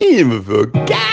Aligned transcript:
Infocast 0.00 1.10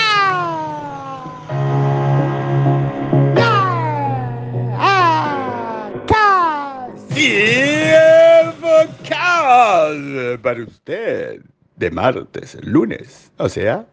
para 10.42 10.64
usted 10.64 11.42
de 11.76 11.92
martes, 11.92 12.58
lunes, 12.64 13.30
o 13.38 13.50
sea, 13.50 13.86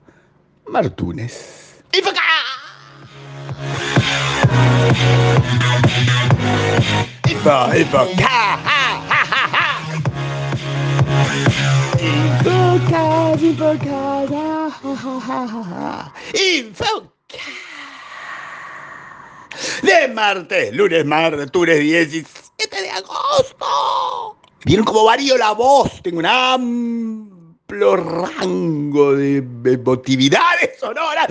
martunes. 0.69 1.83
Ja, 7.43 7.75
ja, 7.75 7.85
ja, 13.35 14.25
ja, 14.31 14.44
ja. 14.93 16.13
Infocast. 16.35 17.05
De 19.83 20.09
martes, 20.09 20.75
lunes, 20.75 21.05
martes, 21.05 21.51
17 21.53 22.83
de 22.83 22.91
agosto. 22.91 24.37
¿Vieron 24.65 24.85
cómo 24.85 25.05
varío 25.05 25.37
la 25.37 25.53
voz? 25.53 26.03
Tengo 26.03 26.19
un 26.19 26.27
amplio 26.27 27.97
rango 27.97 29.15
de 29.15 29.37
emotividades 29.65 30.79
sonoras. 30.79 31.29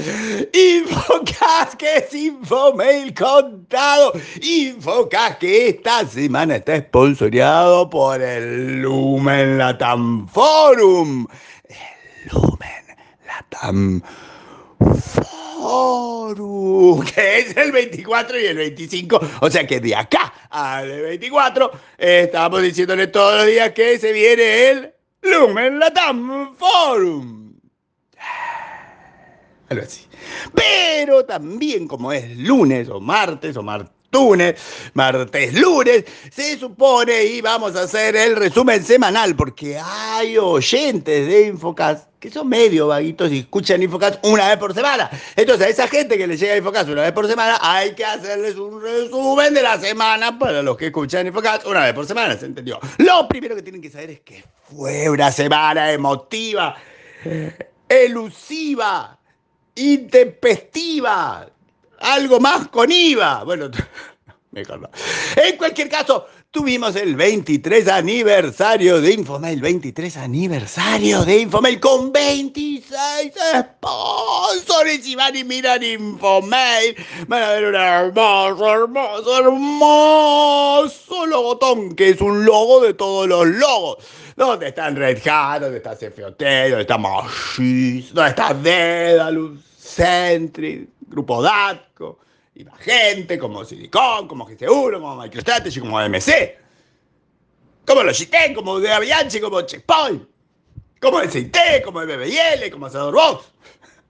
Infocast, 0.53 1.75
que 1.75 1.97
es 1.97 2.13
Infomail 2.13 3.13
contado. 3.13 4.13
Infocast, 4.41 5.39
que 5.39 5.69
esta 5.69 6.05
semana 6.07 6.55
está 6.55 6.79
sponsoreado 6.79 7.89
por 7.89 8.21
el 8.21 8.81
Lumen 8.81 9.57
Latam 9.57 10.27
Forum. 10.27 11.27
El 11.67 12.31
Lumen 12.31 12.82
Latam 13.33 14.01
Forum, 15.59 17.03
que 17.15 17.39
es 17.39 17.57
el 17.57 17.71
24 17.71 18.39
y 18.39 18.45
el 18.45 18.57
25, 18.57 19.21
o 19.41 19.49
sea 19.49 19.65
que 19.65 19.79
de 19.79 19.95
acá 19.95 20.33
al 20.49 20.87
24 20.87 21.71
eh, 21.97 22.21
estamos 22.25 22.61
diciéndole 22.61 23.07
todos 23.07 23.37
los 23.37 23.47
días 23.47 23.71
que 23.71 23.97
se 23.97 24.11
viene 24.11 24.69
el 24.69 24.93
Lumen 25.21 25.79
Latam 25.79 26.55
Forum. 26.55 27.53
Algo 29.69 29.83
así. 29.83 30.05
Pero 30.53 31.25
también 31.25 31.87
como 31.87 32.11
es 32.11 32.37
lunes 32.37 32.89
o 32.89 32.99
martes 32.99 33.57
o 33.57 33.63
martunes, 34.13 34.55
martes, 34.93 35.53
lunes, 35.55 36.05
se 36.31 36.59
supone 36.59 37.23
y 37.23 37.41
vamos 37.41 37.75
a 37.75 37.81
hacer 37.81 38.15
el 38.15 38.35
resumen 38.35 38.83
semanal 38.83 39.35
porque 39.35 39.79
hay 39.79 40.37
oyentes 40.37 41.27
de 41.27 41.47
Infocast 41.47 42.07
que 42.19 42.29
son 42.29 42.47
medio 42.47 42.87
vaguitos 42.87 43.31
y 43.31 43.39
escuchan 43.39 43.81
Infocast 43.81 44.23
una 44.23 44.49
vez 44.49 44.57
por 44.57 44.73
semana. 44.75 45.09
Entonces 45.35 45.65
a 45.65 45.69
esa 45.69 45.87
gente 45.87 46.15
que 46.15 46.27
le 46.27 46.37
llega 46.37 46.55
Infocast 46.55 46.89
una 46.89 47.01
vez 47.01 47.11
por 47.11 47.27
semana 47.27 47.57
hay 47.59 47.95
que 47.95 48.05
hacerles 48.05 48.55
un 48.55 48.79
resumen 48.79 49.51
de 49.55 49.63
la 49.63 49.79
semana 49.79 50.37
para 50.37 50.61
los 50.61 50.77
que 50.77 50.87
escuchan 50.87 51.25
Infocast 51.25 51.65
una 51.65 51.83
vez 51.83 51.93
por 51.93 52.05
semana, 52.05 52.37
¿se 52.37 52.45
entendió? 52.45 52.79
Lo 52.99 53.27
primero 53.27 53.55
que 53.55 53.63
tienen 53.63 53.81
que 53.81 53.89
saber 53.89 54.11
es 54.11 54.19
que 54.19 54.43
fue 54.69 55.09
una 55.09 55.31
semana 55.31 55.91
emotiva, 55.91 56.75
elusiva, 57.89 59.17
intempestiva, 59.73 61.49
algo 62.03 62.39
más 62.39 62.67
con 62.67 62.91
IVA. 62.91 63.43
Bueno, 63.43 63.69
mejor 64.51 64.81
no. 64.81 64.89
En 65.35 65.57
cualquier 65.57 65.89
caso, 65.89 66.27
tuvimos 66.51 66.95
el 66.95 67.15
23 67.15 67.87
aniversario 67.87 69.01
de 69.01 69.13
Infomail, 69.13 69.61
23 69.61 70.17
aniversario 70.17 71.23
de 71.25 71.39
Infomail 71.39 71.79
con 71.79 72.11
26 72.11 73.33
sponsors 73.33 75.07
y 75.07 75.15
van 75.15 75.35
y 75.35 75.43
miran 75.43 75.81
Infomail, 75.81 76.95
van 77.27 77.41
a 77.41 77.51
ver 77.53 77.65
un 77.65 77.75
hermoso, 77.75 78.73
hermoso, 78.73 79.39
hermoso 79.39 81.25
logotón 81.25 81.95
que 81.95 82.09
es 82.09 82.21
un 82.21 82.45
logo 82.45 82.81
de 82.81 82.93
todos 82.93 83.27
los 83.27 83.47
logos. 83.47 83.97
¿Dónde 84.35 84.69
están 84.69 84.95
Red 84.95 85.27
Hat? 85.27 85.61
¿Dónde 85.61 85.77
está 85.77 85.95
CFOT? 85.95 86.39
¿Dónde 86.39 86.81
está 86.81 86.97
Magis? 86.97 88.13
¿Dónde 88.13 88.29
está 88.31 88.53
Dedalus? 88.53 89.73
Sentry, 89.93 90.89
Grupo 91.13 91.43
DATCO, 91.43 92.17
y 92.55 92.63
más 92.63 92.79
gente 92.79 93.37
como 93.37 93.63
Silicon, 93.63 94.27
como 94.27 94.47
GC1, 94.47 94.93
como 94.93 95.15
MicroStrategy, 95.21 95.79
como 95.79 96.01
MC, 96.01 96.57
como 97.85 98.03
Logitech, 98.03 98.55
como 98.55 98.79
de 98.79 98.91
Avianchi, 98.91 99.39
como 99.39 99.61
Checkpoint, 99.61 100.27
como 100.99 101.21
SIT, 101.21 101.55
como 101.85 101.99
BBL, 101.99 102.71
como 102.71 102.89
Box, 103.11 103.45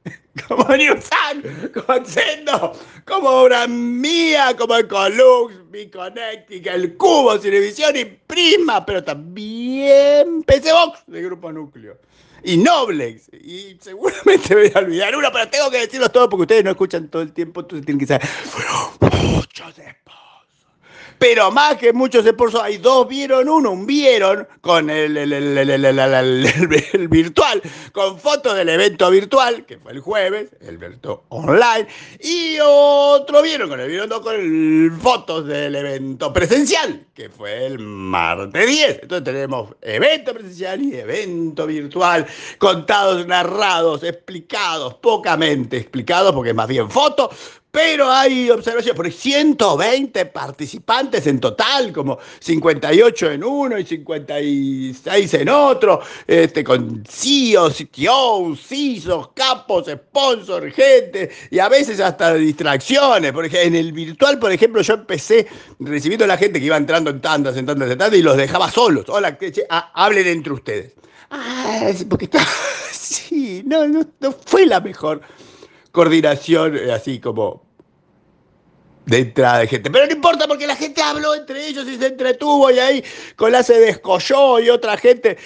como 0.47 0.63
Newsan, 0.77 1.71
como 1.73 1.93
Accendo, 1.93 2.73
como 3.05 3.43
una 3.43 3.67
mía, 3.67 4.55
como 4.57 4.77
Ecolux, 4.77 5.53
Biconnectic, 5.71 6.67
el 6.67 6.95
Cubo, 6.95 7.37
Cinevisión 7.37 7.97
y 7.97 8.05
Prisma, 8.05 8.85
pero 8.85 9.03
también 9.03 10.43
PCBox 10.43 11.03
de 11.07 11.21
Grupo 11.21 11.51
Núcleo 11.51 11.97
y 12.43 12.57
Noblex. 12.57 13.29
Y 13.33 13.77
seguramente 13.81 14.55
me 14.55 14.61
voy 14.63 14.71
a 14.75 14.79
olvidar 14.79 15.15
uno, 15.15 15.29
pero 15.31 15.49
tengo 15.49 15.71
que 15.71 15.79
decirlos 15.79 16.11
todos 16.11 16.27
porque 16.27 16.41
ustedes 16.43 16.63
no 16.63 16.71
escuchan 16.71 17.07
todo 17.09 17.21
el 17.21 17.33
tiempo, 17.33 17.61
entonces 17.61 17.85
tienen 17.85 17.99
que 17.99 18.07
saber. 18.07 18.27
Fueron 18.27 19.33
muchos 19.33 19.73
sponsors. 19.73 20.22
Pero 21.17 21.51
más 21.51 21.77
que 21.77 21.93
muchos 21.93 22.25
sponsors, 22.25 22.63
hay 22.63 22.77
dos 22.77 23.07
vieron 23.07 23.47
uno, 23.49 23.71
un 23.71 23.85
vieron 23.85 24.47
con 24.61 24.89
el, 24.89 25.17
el, 25.17 25.33
el, 25.33 25.85
el, 26.93 27.07
virtual, 27.07 27.61
con 27.91 28.19
fotos 28.19 28.55
del 28.55 28.69
evento 28.69 29.09
virtual, 29.09 29.65
que 29.65 29.77
fue 29.77 29.91
el 29.93 29.99
jueves, 29.99 30.49
el 30.61 30.75
evento 30.75 31.25
online, 31.29 31.87
y 32.19 32.57
otro 32.61 33.41
vieron 33.41 33.69
con 33.69 33.79
el 33.79 33.87
vieron 33.87 34.09
dos 34.09 34.21
con 34.21 34.99
fotos 35.01 35.45
del 35.47 35.75
evento 35.75 36.31
presencial, 36.31 37.05
que 37.13 37.29
fue 37.29 37.65
el 37.65 37.79
martes 37.79 38.67
10. 38.67 38.99
Entonces 39.03 39.23
tenemos 39.23 39.75
evento 39.81 40.33
presencial 40.33 40.81
y 40.81 40.95
evento 40.95 41.67
virtual, 41.67 42.25
contados, 42.57 43.25
narrados, 43.27 44.03
explicados, 44.03 44.95
pocamente 44.95 45.77
explicados, 45.77 46.33
porque 46.33 46.49
es 46.49 46.55
más 46.55 46.67
bien 46.67 46.89
foto, 46.89 47.29
pero 47.73 48.07
hay 48.07 48.51
observaciones, 48.51 48.95
por 48.95 49.11
120 49.11 50.27
participantes 50.27 51.25
en 51.25 51.39
total, 51.39 51.91
como 51.91 52.19
58 52.39 53.31
en 53.31 53.43
uno 53.43 53.79
y 53.79 53.83
56 53.83 55.33
en 55.33 55.49
otro, 55.49 55.99
este, 56.27 56.63
con 56.63 57.03
CEOs, 57.03 57.77
CTOs, 57.77 58.59
CISOs, 58.59 59.29
capos, 59.33 59.87
sponsors, 59.87 60.71
gente, 60.75 61.31
y 61.49 61.57
a 61.57 61.67
veces 61.67 61.99
hasta 61.99 62.35
distracciones. 62.35 63.31
Porque 63.31 63.63
en 63.63 63.75
el 63.75 63.91
virtual, 63.91 64.37
por 64.37 64.51
ejemplo, 64.51 64.83
yo 64.83 64.93
empecé 64.93 65.47
recibiendo 65.79 66.25
a 66.25 66.27
la 66.27 66.37
gente 66.37 66.59
que 66.59 66.67
iba 66.67 66.77
entrando 66.77 67.09
en 67.09 67.21
tandas, 67.21 67.57
en 67.57 67.65
tandas, 67.65 67.89
en 67.89 67.97
tandas, 67.97 68.19
y 68.19 68.21
los 68.21 68.37
dejaba 68.37 68.69
solos. 68.69 69.05
Hola, 69.07 69.35
que, 69.35 69.51
ah, 69.71 69.91
hablen 69.95 70.27
entre 70.27 70.53
ustedes. 70.53 70.93
Ah, 71.31 71.89
porque 72.07 72.25
está... 72.25 72.45
Sí, 72.91 73.63
no, 73.65 73.87
no, 73.87 74.05
no 74.21 74.31
fue 74.31 74.65
la 74.65 74.79
mejor 74.79 75.21
coordinación 75.93 76.75
eh, 76.75 76.91
así 76.91 77.19
como 77.19 77.63
de 79.05 79.19
entrada 79.19 79.59
de 79.59 79.67
gente. 79.67 79.91
Pero 79.91 80.05
no 80.05 80.13
importa 80.13 80.47
porque 80.47 80.65
la 80.65 80.75
gente 80.75 81.01
habló 81.01 81.35
entre 81.35 81.67
ellos 81.67 81.87
y 81.87 81.97
se 81.97 82.07
entretuvo 82.07 82.71
y 82.71 82.79
ahí 82.79 83.03
Colá 83.35 83.61
se 83.61 83.79
descolló 83.79 84.59
y 84.59 84.69
otra 84.69 84.97
gente 84.97 85.37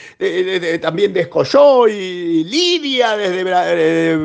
también 0.81 1.13
descolló 1.13 1.87
y 1.87 2.43
Lidia 2.43 3.17
desde 3.17 3.43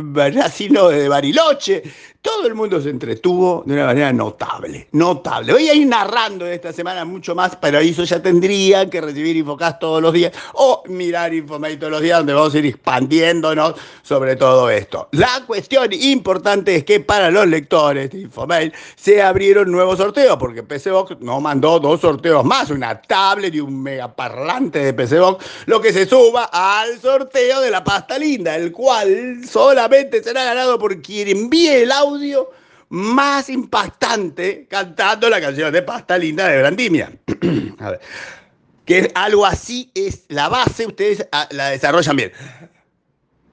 Brasil, 0.01 0.73
desde 0.73 1.09
Bariloche 1.09 1.83
todo 2.23 2.47
el 2.47 2.55
mundo 2.55 2.81
se 2.81 2.89
entretuvo 2.89 3.65
de 3.67 3.75
una 3.75 3.87
manera 3.87 4.13
notable, 4.13 4.87
notable. 4.93 5.55
Voy 5.55 5.69
a 5.69 5.75
ir 5.75 5.89
narrando 5.89 6.47
esta 6.47 6.73
semana 6.73 7.05
mucho 7.05 7.35
más, 7.35 7.57
pero 7.57 7.81
eso 7.81 8.05
ya 8.05 8.23
tendrían 8.23 8.89
que 8.91 9.01
recibir 9.01 9.35
Infocast 9.35 9.81
todos 9.81 10.01
los 10.01 10.13
días 10.13 10.33
o 10.55 10.85
mirar 10.87 11.35
Infomail 11.35 11.81
todos 11.81 11.91
los 11.91 12.01
días, 12.01 12.19
donde 12.19 12.33
vamos 12.33 12.55
a 12.55 12.59
ir 12.59 12.67
expandiéndonos 12.67 13.75
sobre 14.03 14.37
todo 14.37 14.71
esto. 14.71 15.09
La 15.11 15.43
cuestión 15.49 15.93
importante 15.93 16.77
es 16.77 16.85
que 16.85 17.01
para 17.01 17.29
los 17.33 17.49
lectores 17.49 18.11
de 18.11 18.21
Infomail 18.21 18.73
se 18.95 19.21
abrieron 19.21 19.73
nuevos 19.73 19.99
sorteos, 19.99 20.37
porque 20.37 20.63
PCBox 20.63 21.21
no 21.23 21.41
mandó 21.41 21.81
dos 21.81 22.01
sorteos 22.03 22.45
más, 22.45 22.71
una 22.71 23.03
tablet 23.03 23.53
y 23.53 23.61
un 23.61 23.83
megaparlante 23.83 24.79
de 24.79 24.95
PCBox, 24.95 25.45
lo 25.67 25.81
que 25.81 25.93
se 25.93 26.07
suba 26.07 26.45
al 26.53 27.01
sorteo 27.01 27.61
de 27.61 27.71
la 27.73 27.83
pasta 27.83 28.17
linda, 28.17 28.55
el 28.55 28.71
cual 28.71 29.41
solamente 29.45 30.23
será 30.23 30.45
ganado 30.45 30.79
por 30.79 31.03
quien 31.03 31.27
envíe 31.27 31.83
el 31.83 31.91
audio 31.91 32.12
más 32.93 33.49
impactante 33.49 34.67
cantando 34.69 35.31
la 35.31 35.41
canción 35.41 35.73
de 35.73 35.81
Pasta 35.81 36.19
Linda 36.19 36.47
de 36.47 36.59
Brandimia. 36.59 37.11
A 37.79 37.91
ver, 37.91 38.01
que 38.85 39.11
algo 39.15 39.47
así 39.47 39.91
es 39.95 40.25
la 40.29 40.49
base, 40.49 40.87
ustedes 40.87 41.27
ah, 41.33 41.49
la 41.53 41.71
desarrollan 41.71 42.17
bien. 42.17 42.33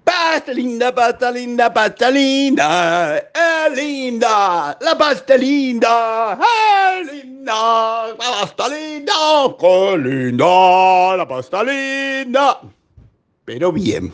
Pasta 0.03 0.51
linda, 0.51 0.93
pasta 0.93 1.31
linda, 1.31 1.71
pasta 1.71 2.09
linda, 2.09 3.17
es 3.17 3.75
linda, 3.77 4.77
la 4.81 4.97
pasta 4.97 5.37
linda, 5.37 6.39
es 6.99 7.13
linda, 7.13 8.07
la 8.07 8.15
pasta 8.17 8.67
linda, 8.67 9.13
qué 9.57 9.97
linda, 9.97 11.15
la 11.15 11.27
pasta 11.27 11.63
linda. 11.63 12.59
Pero 13.45 13.71
bien. 13.71 14.11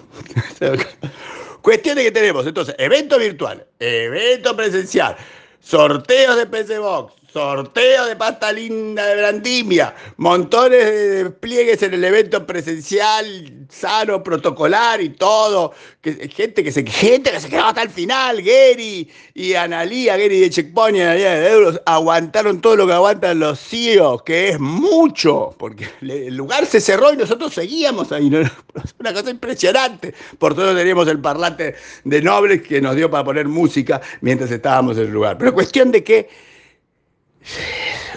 Cuestión 1.66 1.96
de 1.96 2.04
que 2.04 2.12
tenemos. 2.12 2.46
Entonces 2.46 2.76
evento 2.78 3.18
virtual, 3.18 3.66
evento 3.80 4.56
presencial, 4.56 5.18
sorteos 5.62 6.38
de 6.38 6.46
PC 6.46 6.78
Box, 6.78 7.16
sorteo 7.36 8.06
de 8.06 8.16
pasta 8.16 8.50
linda 8.54 9.06
de 9.08 9.18
Brandimia, 9.18 9.94
montones 10.16 10.86
de 10.86 11.24
despliegues 11.26 11.84
en 11.84 11.94
el 11.94 12.06
evento 12.06 12.48
presencial, 12.48 13.68
sano, 13.68 14.24
protocolar 14.24 15.02
y 15.02 15.10
todo. 15.10 15.74
Que, 16.00 16.30
gente, 16.30 16.64
que 16.64 16.72
se, 16.72 16.86
gente 16.86 17.32
que 17.32 17.42
se 17.42 17.50
quedó 17.50 17.66
hasta 17.66 17.82
el 17.82 17.90
final, 17.90 18.42
Gary 18.42 19.12
y 19.34 19.54
Analía, 19.54 20.16
Gary 20.16 20.40
de 20.40 20.50
Checkpoint 20.50 20.98
y 20.98 21.02
Analía 21.02 21.32
de 21.32 21.52
Euros, 21.52 21.82
aguantaron 21.86 22.62
todo 22.62 22.78
lo 22.78 22.88
que 22.88 22.94
aguantan 22.94 23.40
los 23.40 23.60
CEOs, 23.60 24.24
que 24.24 24.52
es 24.52 24.60
mucho, 24.62 25.54
porque 25.60 25.90
el 26.04 26.38
lugar 26.38 26.66
se 26.66 26.80
cerró 26.80 27.12
y 27.12 27.18
nosotros 27.18 27.54
seguíamos 27.54 28.14
ahí. 28.14 28.32
Es 28.76 28.96
una 29.00 29.14
cosa 29.14 29.30
impresionante. 29.30 30.14
Por 30.38 30.54
todo 30.54 30.76
teníamos 30.76 31.08
el 31.08 31.20
parlante 31.20 31.76
de 32.04 32.22
Nobles 32.22 32.62
que 32.62 32.80
nos 32.80 32.96
dio 32.96 33.10
para 33.10 33.24
poner 33.24 33.48
música 33.48 34.02
mientras 34.22 34.52
estábamos 34.52 34.98
en 34.98 35.04
el 35.04 35.12
lugar. 35.12 35.38
Pero 35.38 35.54
cuestión 35.54 35.92
de 35.92 36.04
que 36.04 36.30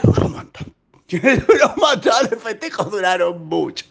duró 0.03 0.27
un 0.27 0.33
montón. 0.33 0.75
Duró 1.09 1.73
un 1.75 1.81
montón. 1.81 2.29
Los 2.31 2.43
festejos 2.43 2.91
duraron 2.91 3.47
mucho. 3.47 3.87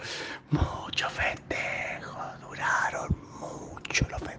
Muchos 0.52 1.12
festejos. 1.14 2.16
Duraron 2.48 3.16
mucho 3.40 4.06
los 4.12 4.20
festejos. 4.20 4.38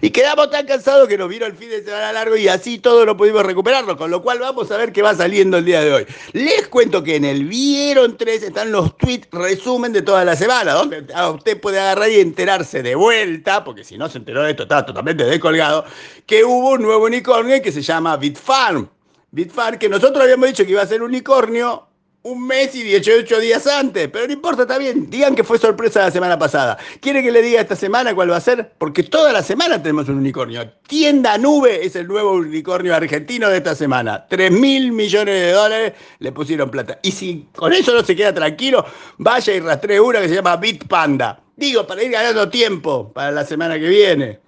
Y 0.00 0.10
quedamos 0.10 0.50
tan 0.50 0.66
cansados 0.66 1.08
que 1.08 1.16
nos 1.16 1.28
vino 1.28 1.46
el 1.46 1.54
fin 1.54 1.70
de 1.70 1.82
semana 1.82 2.12
largo 2.12 2.36
y 2.36 2.48
así 2.48 2.78
todo 2.78 3.04
no 3.06 3.16
pudimos 3.16 3.44
recuperarlo. 3.44 3.96
Con 3.96 4.10
lo 4.10 4.22
cual 4.22 4.38
vamos 4.40 4.70
a 4.70 4.76
ver 4.76 4.92
qué 4.92 5.00
va 5.00 5.14
saliendo 5.14 5.56
el 5.56 5.64
día 5.64 5.80
de 5.80 5.92
hoy. 5.92 6.06
Les 6.32 6.68
cuento 6.68 7.02
que 7.02 7.16
en 7.16 7.24
el 7.24 7.44
Vieron 7.46 8.16
3 8.18 8.42
están 8.42 8.70
los 8.70 8.96
tweets 8.98 9.28
resumen 9.32 9.92
de 9.92 10.02
toda 10.02 10.24
la 10.26 10.36
semana, 10.36 10.74
donde 10.74 11.06
usted 11.34 11.58
puede 11.60 11.80
agarrar 11.80 12.10
y 12.10 12.20
enterarse 12.20 12.82
de 12.82 12.94
vuelta, 12.94 13.64
porque 13.64 13.84
si 13.84 13.96
no 13.96 14.08
se 14.08 14.18
enteró 14.18 14.42
de 14.42 14.50
esto, 14.50 14.64
estaba 14.64 14.84
totalmente 14.84 15.24
descolgado, 15.24 15.84
que 16.26 16.44
hubo 16.44 16.72
un 16.72 16.82
nuevo 16.82 17.06
unicornio 17.06 17.60
que 17.62 17.72
se 17.72 17.80
llama 17.80 18.16
BitFarm. 18.18 18.88
Bitfar, 19.30 19.78
que 19.78 19.88
nosotros 19.88 20.22
habíamos 20.22 20.48
dicho 20.48 20.64
que 20.64 20.72
iba 20.72 20.82
a 20.82 20.86
ser 20.86 21.02
unicornio 21.02 21.88
un 22.22 22.46
mes 22.46 22.74
y 22.74 22.82
18 22.82 23.40
días 23.40 23.66
antes, 23.66 24.08
pero 24.08 24.26
no 24.26 24.32
importa, 24.32 24.62
está 24.62 24.76
bien. 24.76 25.08
Digan 25.08 25.34
que 25.34 25.44
fue 25.44 25.58
sorpresa 25.58 26.00
la 26.00 26.10
semana 26.10 26.38
pasada. 26.38 26.76
¿Quiere 27.00 27.22
que 27.22 27.30
le 27.30 27.42
diga 27.42 27.60
esta 27.60 27.76
semana 27.76 28.14
cuál 28.14 28.30
va 28.30 28.36
a 28.36 28.40
ser? 28.40 28.72
Porque 28.76 29.02
toda 29.02 29.32
la 29.32 29.42
semana 29.42 29.80
tenemos 29.82 30.08
un 30.08 30.16
unicornio. 30.16 30.68
Tienda 30.86 31.38
Nube 31.38 31.84
es 31.84 31.94
el 31.96 32.08
nuevo 32.08 32.32
unicornio 32.32 32.94
argentino 32.94 33.48
de 33.48 33.58
esta 33.58 33.74
semana. 33.74 34.26
3 34.28 34.50
mil 34.50 34.92
millones 34.92 35.34
de 35.34 35.52
dólares 35.52 35.92
le 36.18 36.32
pusieron 36.32 36.70
plata. 36.70 36.98
Y 37.02 37.12
si 37.12 37.48
con 37.54 37.72
eso 37.72 37.94
no 37.94 38.02
se 38.02 38.16
queda 38.16 38.34
tranquilo, 38.34 38.84
vaya 39.18 39.54
y 39.54 39.60
rastree 39.60 40.00
una 40.00 40.20
que 40.20 40.28
se 40.28 40.34
llama 40.34 40.56
Bitpanda. 40.56 41.40
Digo, 41.56 41.86
para 41.86 42.02
ir 42.02 42.10
ganando 42.10 42.48
tiempo 42.48 43.12
para 43.12 43.30
la 43.30 43.44
semana 43.44 43.78
que 43.78 43.88
viene. 43.88 44.40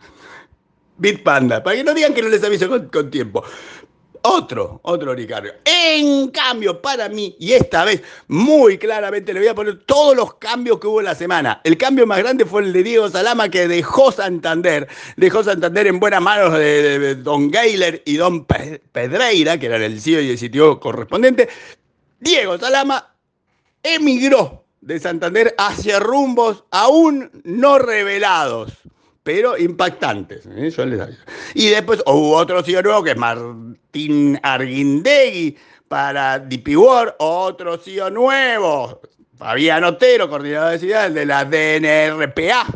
Bitpanda, 0.99 1.63
para 1.63 1.77
que 1.77 1.85
no 1.85 1.95
digan 1.95 2.13
que 2.13 2.21
no 2.21 2.29
les 2.29 2.45
aviso 2.45 2.69
con, 2.69 2.89
con 2.89 3.11
tiempo. 3.11 3.43
Otro, 4.23 4.81
otro 4.83 5.13
unicornio. 5.13 5.53
En 5.65 6.29
cambio, 6.29 6.83
para 6.83 7.09
mí, 7.09 7.35
y 7.39 7.53
esta 7.53 7.85
vez 7.85 8.03
muy 8.29 8.77
claramente 8.77 9.33
le 9.33 9.41
voy 9.41 9.49
a 9.49 9.55
poner 9.55 9.83
todos 9.85 10.15
los 10.15 10.35
cambios 10.35 10.79
que 10.79 10.87
hubo 10.87 11.01
en 11.01 11.07
la 11.07 11.15
semana. 11.15 11.61
El 11.65 11.79
cambio 11.79 12.07
más 12.07 12.19
grande 12.19 12.45
fue 12.45 12.63
el 12.63 12.73
de 12.73 12.83
Diego 12.83 13.09
Salama, 13.09 13.49
que 13.49 13.67
dejó 13.67 14.13
Santander. 14.13 14.89
Dejó 15.17 15.43
Santander 15.43 15.87
en 15.87 16.01
buenas 16.01 16.21
manos 16.21 16.53
de, 16.53 17.15
Don 17.17 17.51
Gayler 17.51 18.03
y 18.05 18.17
Don 18.17 18.45
Pedreira, 18.45 19.59
que 19.59 19.67
eran 19.67 19.83
el 19.83 20.01
CEO 20.01 20.21
y 20.21 20.31
el 20.31 20.39
sitio 20.39 20.79
correspondiente. 20.79 21.49
Diego 22.19 22.59
Salama 22.59 23.15
emigró 23.83 24.65
de 24.83 25.01
Santander 25.01 25.55
hacia 25.57 25.99
rumbos 25.99 26.65
aún 26.71 27.31
no 27.45 27.79
revelados 27.79 28.73
pero 29.23 29.57
impactantes. 29.59 30.47
¿eh? 30.47 30.73
y 31.55 31.69
después 31.69 32.03
hubo 32.07 32.37
otro 32.37 32.63
CEO 32.63 32.83
nuevo 32.83 33.03
que 33.03 33.11
es 33.11 33.17
Martín 33.17 34.39
Arguindegui 34.43 35.57
para 35.89 36.39
DP 36.39 36.77
World, 36.77 37.15
otro 37.19 37.77
CEO 37.77 38.11
nuevo, 38.11 39.01
Fabián 39.37 39.85
Otero, 39.85 40.29
coordinador 40.29 40.73
de 40.73 40.79
ciudad 40.79 41.11
de 41.11 41.27
la 41.27 41.45
DNRPA, 41.45 42.67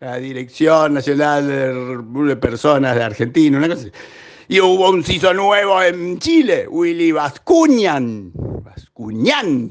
la 0.00 0.16
Dirección 0.16 0.94
Nacional 0.94 1.46
de 1.46 2.36
Personas 2.36 2.96
de 2.96 3.02
Argentina, 3.02 3.58
una 3.58 3.68
cosa 3.68 3.80
así. 3.82 3.92
Y 4.48 4.60
hubo 4.60 4.90
un 4.90 5.02
CISO 5.02 5.32
nuevo 5.32 5.82
en 5.82 6.18
Chile, 6.18 6.66
Willy 6.68 7.12
Vascuñan. 7.12 8.30
Vascuñan 8.34 9.70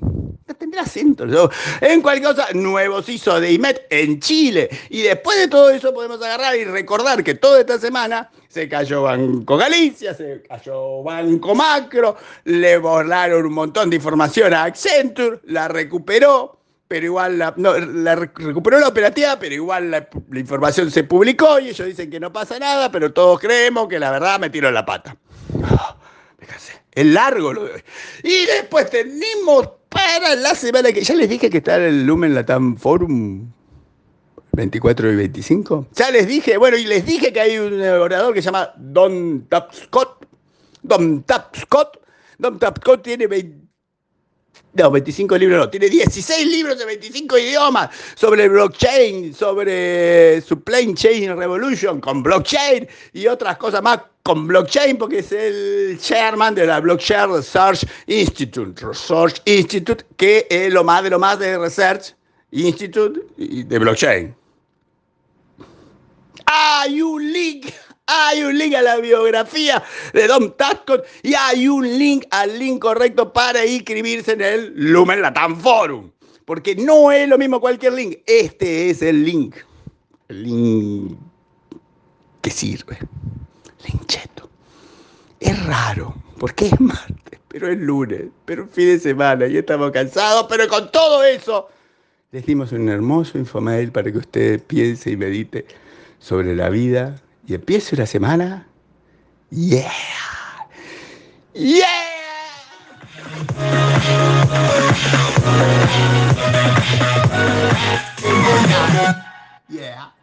tendrá 0.73 0.81
acento. 0.81 1.51
En 1.81 2.01
cualquier 2.01 2.35
cosa, 2.35 2.47
nuevos 2.53 3.07
hizo 3.09 3.39
de 3.39 3.51
IMET 3.51 3.85
en 3.89 4.19
Chile. 4.19 4.69
Y 4.89 5.01
después 5.01 5.37
de 5.37 5.47
todo 5.47 5.69
eso 5.69 5.93
podemos 5.93 6.21
agarrar 6.21 6.55
y 6.55 6.65
recordar 6.65 7.23
que 7.23 7.35
toda 7.35 7.59
esta 7.59 7.79
semana 7.79 8.29
se 8.47 8.67
cayó 8.67 9.03
Banco 9.03 9.57
Galicia, 9.57 10.13
se 10.13 10.43
cayó 10.47 11.03
Banco 11.03 11.55
Macro, 11.55 12.17
le 12.45 12.77
borraron 12.77 13.45
un 13.45 13.53
montón 13.53 13.89
de 13.89 13.97
información 13.97 14.53
a 14.53 14.63
Accenture, 14.65 15.39
la 15.45 15.67
recuperó, 15.67 16.59
pero 16.87 17.05
igual 17.05 17.39
la, 17.39 17.53
no, 17.57 17.77
la 17.77 18.15
recuperó 18.15 18.79
la 18.79 18.87
operativa, 18.87 19.37
pero 19.39 19.55
igual 19.55 19.91
la, 19.91 20.07
información 20.35 20.91
se 20.91 21.03
publicó 21.03 21.59
y 21.59 21.69
ellos 21.69 21.87
dicen 21.87 22.09
que 22.11 22.19
no 22.19 22.31
pasa 22.31 22.59
nada, 22.59 22.91
pero 22.91 23.11
todos 23.11 23.39
creemos 23.39 23.87
que 23.87 23.99
la 23.99 24.11
verdad 24.11 24.39
me 24.39 24.49
tiró 24.49 24.69
la 24.69 24.85
pata. 24.85 25.17
Oh, 25.55 25.95
es 26.95 27.05
largo 27.05 27.53
lo 27.53 27.65
de 27.65 27.73
hoy. 27.73 27.83
Y 28.23 28.45
después 28.45 28.89
tenemos 28.89 29.69
para 29.93 30.35
la 30.35 30.55
semana 30.55 30.91
que 30.91 31.03
ya 31.03 31.15
les 31.15 31.29
dije 31.29 31.49
que 31.49 31.59
está 31.59 31.77
el 31.77 32.05
Lumen 32.05 32.33
Latam 32.33 32.75
Forum 32.77 33.51
24 34.53 35.11
y 35.11 35.15
25. 35.15 35.87
Ya 35.95 36.11
les 36.11 36.27
dije, 36.27 36.57
bueno, 36.57 36.77
y 36.77 36.85
les 36.85 37.05
dije 37.05 37.31
que 37.31 37.39
hay 37.39 37.57
un 37.57 37.81
orador 37.81 38.33
que 38.33 38.41
se 38.41 38.47
llama 38.47 38.73
Don 38.77 39.47
Tapscott. 39.47 40.25
Don 40.81 41.23
Tapscott. 41.23 41.99
Don 42.37 42.59
Tapscott 42.59 43.03
tiene 43.03 43.27
20 43.27 43.63
no, 44.75 44.89
25 44.89 45.37
libros 45.37 45.59
no, 45.59 45.69
tiene 45.69 45.87
16 45.87 46.47
libros 46.47 46.79
de 46.79 46.85
25 46.85 47.37
idiomas 47.37 47.89
sobre 48.15 48.49
blockchain, 48.49 49.33
sobre 49.33 50.41
supply 50.41 50.95
chain 50.95 51.37
revolution 51.37 52.01
con 52.01 52.23
blockchain 52.23 52.87
y 53.13 53.27
otras 53.27 53.57
cosas 53.57 53.83
más 53.83 53.99
con 54.23 54.47
blockchain 54.47 54.97
porque 54.97 55.19
es 55.19 55.31
el 55.33 55.99
chairman 55.99 56.55
de 56.55 56.65
la 56.65 56.79
Blockchain 56.79 57.29
Research 57.29 57.85
Institute, 58.07 58.85
Research 58.85 59.41
Institute, 59.45 60.05
que 60.15 60.47
es 60.49 60.71
lo 60.73 60.83
más 60.83 61.03
de 61.03 61.09
lo 61.09 61.19
más 61.19 61.37
de 61.39 61.57
Research 61.57 62.15
Institute 62.51 63.19
de 63.37 63.79
blockchain. 63.79 64.33
Hay 66.45 67.01
un 67.01 67.33
link 67.33 67.71
hay 68.05 68.43
un 68.43 68.57
link 68.57 68.75
a 68.75 68.81
la 68.81 68.97
biografía 68.97 69.83
de 70.13 70.27
Don 70.27 70.55
Tascott 70.57 71.05
y 71.21 71.33
hay 71.33 71.67
un 71.67 71.85
link 71.97 72.25
al 72.31 72.57
link 72.59 72.81
correcto 72.81 73.31
para 73.31 73.65
inscribirse 73.65 74.33
en 74.33 74.41
el 74.41 74.73
Lumen 74.75 75.21
Latam 75.21 75.59
Forum. 75.59 76.11
Porque 76.45 76.75
no 76.75 77.11
es 77.11 77.27
lo 77.29 77.37
mismo 77.37 77.61
cualquier 77.61 77.93
link. 77.93 78.17
Este 78.25 78.89
es 78.89 79.01
el 79.01 79.23
link. 79.23 79.55
El 80.27 80.43
link 80.43 81.17
que 82.41 82.49
sirve. 82.49 82.99
Link 83.85 84.05
cheto. 84.07 84.49
Es 85.39 85.65
raro, 85.65 86.15
porque 86.39 86.67
es 86.67 86.79
martes, 86.79 87.39
pero 87.47 87.67
es 87.67 87.77
lunes, 87.77 88.23
pero 88.45 88.67
fin 88.67 88.87
de 88.87 88.99
semana 88.99 89.47
y 89.47 89.57
estamos 89.57 89.91
cansados, 89.91 90.45
pero 90.49 90.67
con 90.67 90.91
todo 90.91 91.23
eso 91.23 91.69
les 92.33 92.47
dimos 92.47 92.71
un 92.71 92.89
hermoso 92.89 93.37
infomail 93.37 93.91
para 93.91 94.11
que 94.11 94.17
usted 94.17 94.59
piense 94.63 95.11
y 95.11 95.17
medite 95.17 95.67
sobre 96.17 96.55
la 96.55 96.69
vida 96.69 97.21
y 97.45 97.53
empiece 97.53 97.95
una 97.95 98.07
semana. 98.07 98.67
¡Yeah! 99.51 99.91
¡Yeah! 101.53 101.85
Yeah. 109.69 110.13